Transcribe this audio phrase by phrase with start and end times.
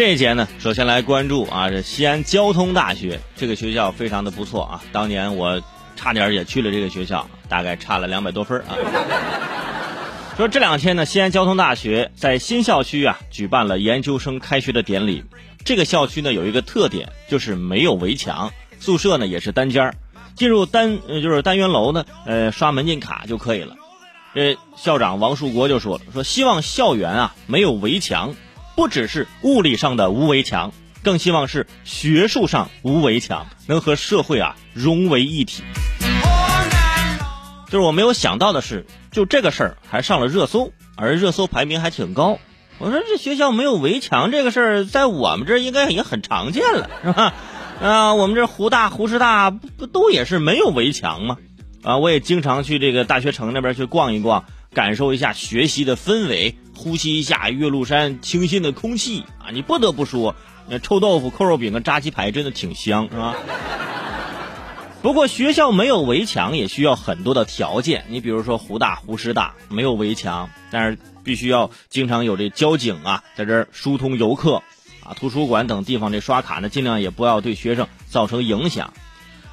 [0.00, 5.60] 这一节呢，首先来关注啊，这西安交通大学这个学校非常的不错啊，当年我
[5.94, 8.72] 差点也去了这个学校，大概差了两百多分啊。
[10.38, 15.22] 说这两天呢，西安交通大学在新校区啊举办了研究生开学的典礼。
[15.66, 19.94] 这个校区呢有一个特点，就是没有围墙，宿舍呢也是单间儿。
[20.34, 23.76] 进入单就是单元楼呢，呃刷门禁卡就可以了。
[24.34, 28.34] 这校长王树国就说了，说希望校园啊没有围墙，
[28.80, 30.72] 不只是物理上的无围墙，
[31.02, 35.62] 更希望是学术上无围墙，能和社会啊融为一体。
[37.66, 42.38] 就是我没有想到的是，就这个事儿还上了热搜，而热搜排名还挺高。
[42.78, 47.34] 我说这学校没有围墙这个事儿，在我们这儿应该也很常见了，是吧？
[47.82, 51.36] 啊，我们这湖大、湖师大不不都也是没有围墙吗？
[51.82, 54.44] 啊，我也经常去这个大学城那边去逛一逛，
[54.74, 59.48] 感受一下学习的氛围，呼吸一下岳麓山清新的空气啊！
[59.52, 60.36] 你不得不说，
[60.68, 63.34] 那臭豆腐、扣肉饼跟炸鸡排真的挺香，是吧？
[65.00, 74.62] 不过学校没有围墙也需要很多的条件，你比如说湖大、湖师大没有围墙，但是必须要经常有这交警啊在这儿疏通游客。
[75.02, 78.92] 啊，图书馆等地方这刷卡呢，尽量也不要对学生造成影响。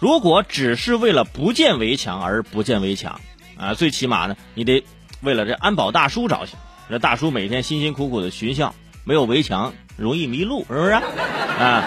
[0.00, 3.20] 如果只是为了不建围墙而不建围墙，
[3.56, 4.84] 啊，最起码呢，你得
[5.22, 6.58] 为了这安保大叔着想。
[6.88, 10.92] 这大叔每天辛辛苦苦的巡校，没有围墙容易迷路，是不是？
[10.92, 11.82] 啊，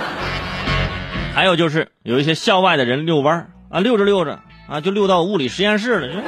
[1.33, 6.23] 还有就是有一些校外的人遛弯啊，溜着溜着啊，就溜到物理实验室了。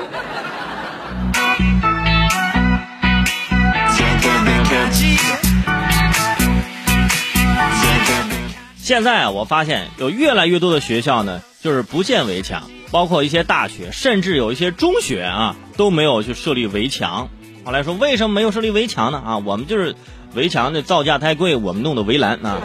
[8.84, 17.30] 现在啊，我发现有越来越多的学校呢，就是不建围墙，包括一些大学，甚至有一些中学啊，都没有去设立围墙。
[17.64, 19.24] 后来说为什么没有设立围墙呢？
[19.26, 19.96] 啊，我们就是
[20.34, 22.60] 围墙的造价太贵，我们弄的围栏啊，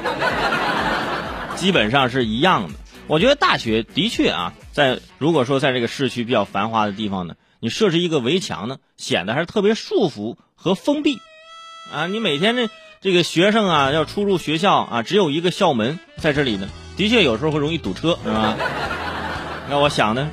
[1.54, 2.74] 基本上是一样的。
[3.06, 11.20] 我觉得大学的确啊，在如果说在这个市区比较繁华的地方呢，你设置一个围墙呢，显得还是特别束缚和封闭
[11.94, 12.68] 啊，你每天这。
[13.00, 18.56] 这个学生啊，要出入学校啊，只有一个校门在这里呢，的确有时候会容易堵车，是吧？
[19.70, 20.28] 那我想呢，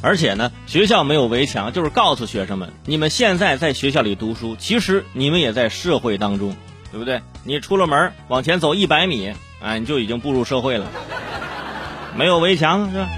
[0.00, 6.54] 而且呢，学校没有围墙，就是告诉学生们，你们现在在学校里读书，其实你们也在社会当中，
[6.92, 7.20] 对不对？
[7.42, 10.86] 你出了门往前走一百米，哎，你就已经步入社会了。
[12.16, 13.08] 没有围墙是吧？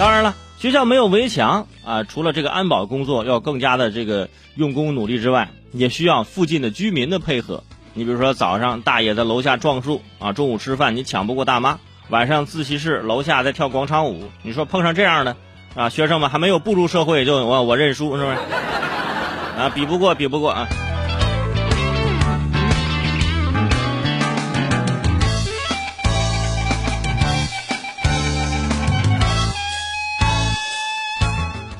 [0.00, 0.34] 当然了。
[0.64, 7.62] 学校没有围墙啊，除了这个安保工作要更加的这个用功努力之外，也需要附近的居民的配合。
[7.92, 15.36] 你比如说早上大爷在楼下撞树啊，中午吃饭你抢不过大妈，晚上自习室楼下在跳广场舞，你说碰上这样的
[15.74, 18.36] 啊，学生们还没有步入社会就我我认输是不是？
[19.58, 20.66] 啊，比不过比不过啊。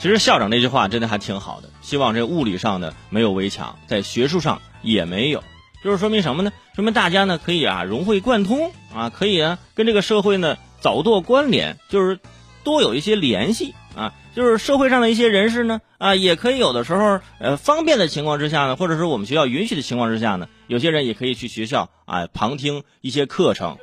[0.04, 5.42] 其实校长那句话真的还挺好的，希望这物理上的没有围墙，在学术上也没有，
[5.82, 6.52] 就是说明什么呢？
[6.76, 12.20] 说明大家呢可以啊融会贯通啊，可以啊跟这个社会呢早做关联，就是
[12.64, 23.78] 多有一些联系啊，就是社会上的一些人士呢啊也可以有的时候呃方便的情况之下呢，或者说我们学校允许的情况之下呢，有些人也可以去学校啊旁听一些课程，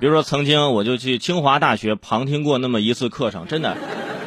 [0.00, 3.76] 比如说曾经我就去清华大学旁听过那么一次课程，真的。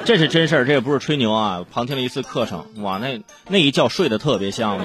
[0.05, 1.65] 这是真事儿，这也不是吹牛啊！
[1.71, 4.79] 旁听了一次课程，哇，那那一觉睡得特别香。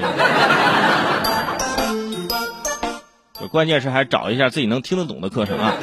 [3.51, 5.75] 关键是还找一下自己能听得懂的课程啊。